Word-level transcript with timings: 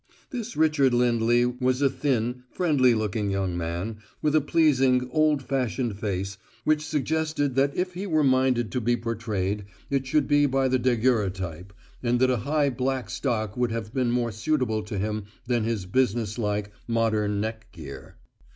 This 0.31 0.57
Richard 0.57 0.95
Lindley 0.95 1.45
was 1.45 1.79
a 1.79 1.87
thin, 1.87 2.41
friendly 2.49 2.95
looking 2.95 3.29
young 3.29 3.55
man 3.55 3.97
with 4.19 4.33
a 4.35 4.41
pleasing, 4.41 5.07
old 5.11 5.43
fashioned 5.43 5.99
face 5.99 6.39
which 6.63 6.83
suggested 6.83 7.53
that 7.53 7.77
if 7.77 7.93
he 7.93 8.07
were 8.07 8.23
minded 8.23 8.71
to 8.71 8.81
be 8.81 8.97
portrayed 8.97 9.65
it 9.91 10.07
should 10.07 10.27
be 10.27 10.47
by 10.47 10.67
the 10.67 10.79
daguerreotype, 10.79 11.71
and 12.01 12.19
that 12.19 12.31
a 12.31 12.37
high, 12.37 12.71
black 12.71 13.11
stock 13.11 13.55
would 13.55 13.71
have 13.71 13.93
been 13.93 14.09
more 14.09 14.31
suitable 14.31 14.81
to 14.81 14.97
him 14.97 15.25
than 15.45 15.65
his 15.65 15.85
businesslike, 15.85 16.71
modern 16.87 17.39
neck 17.39 17.71
gear. 17.71 18.15